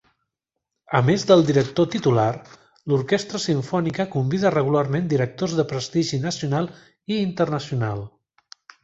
A 0.99 1.01
més 1.09 1.25
del 1.31 1.43
director 1.49 1.89
titular, 1.95 2.31
l'Orquestra 2.93 3.41
Simfònica 3.43 4.07
convida 4.15 4.53
regularment 4.55 5.05
directors 5.13 5.55
de 5.61 5.67
prestigi 5.73 6.21
nacional 6.25 6.71
i 7.13 7.21
internacional. 7.27 8.03